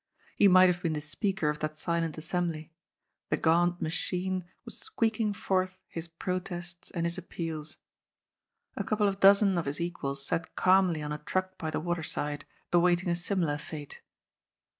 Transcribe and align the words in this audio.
He 0.35 0.47
might 0.47 0.65
have 0.65 0.81
been 0.81 0.93
the 0.93 0.99
speaker 0.99 1.47
of 1.49 1.59
that 1.59 1.77
silent 1.77 2.17
assembly; 2.17 2.73
the 3.29 3.37
gaunt 3.37 3.83
machine 3.83 4.45
was 4.65 4.79
squeaking 4.79 5.31
forth 5.31 5.79
his 5.87 6.07
protests 6.07 6.89
and 6.89 7.05
his 7.05 7.19
appeals. 7.19 7.77
A 8.75 8.83
coaple 8.83 9.07
of 9.07 9.19
dozen 9.19 9.59
of 9.59 9.65
his 9.65 9.79
equals 9.79 10.25
sat 10.25 10.55
calmly 10.55 11.03
on 11.03 11.11
a 11.11 11.19
truck 11.19 11.55
by 11.59 11.69
the 11.69 11.79
water 11.79 12.01
side; 12.01 12.47
awaiting 12.73 13.09
a 13.09 13.15
similar 13.15 13.59
fate. 13.59 14.01